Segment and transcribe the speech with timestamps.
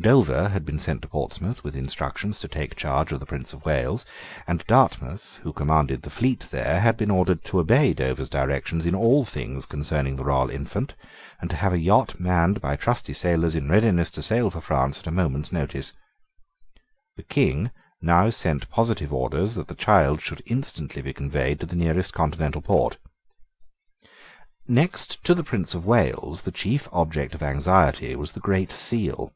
[0.00, 3.64] Dover had been sent to Portsmouth with instructions to take charge of the Prince of
[3.64, 4.06] Wales;
[4.46, 8.94] and Dartmouth, who commanded the fleet there, had been ordered to obey Dover's directions in
[8.94, 10.94] all things concerning the royal infant,
[11.40, 15.00] and to have a yacht manned by trusty sailors in readiness to sail for France
[15.00, 15.92] at a moment's notice.
[17.16, 21.74] The King now sent positive orders that the child should instantly be conveyed to the
[21.74, 22.98] nearest continental port.
[24.68, 29.32] Next to the Prince of Wales the chief object of anxiety was the Great Seal.